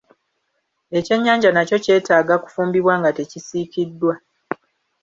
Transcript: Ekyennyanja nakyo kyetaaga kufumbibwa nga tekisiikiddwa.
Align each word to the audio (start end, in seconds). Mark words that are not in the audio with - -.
Ekyennyanja 0.97 1.49
nakyo 1.53 1.77
kyetaaga 1.83 2.35
kufumbibwa 2.43 2.93
nga 2.99 3.09
tekisiikiddwa. 3.17 4.13